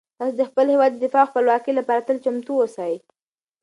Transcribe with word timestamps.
تاسو 0.19 0.35
د 0.39 0.41
خپل 0.49 0.65
هیواد 0.73 0.91
د 0.93 0.97
دفاع 1.05 1.23
او 1.25 1.29
خپلواکۍ 1.29 1.71
لپاره 1.79 2.05
تل 2.07 2.17
چمتو 2.25 2.53
اوسئ. 2.59 2.93